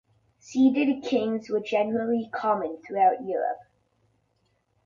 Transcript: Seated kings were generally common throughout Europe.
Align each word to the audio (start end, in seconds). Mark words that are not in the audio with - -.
Seated 0.39 1.03
kings 1.03 1.47
were 1.47 1.59
generally 1.59 2.27
common 2.33 2.81
throughout 2.81 3.23
Europe. 3.23 3.59